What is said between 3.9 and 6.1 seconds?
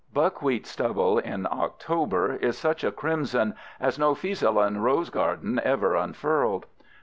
no Fiesolan rose garden ever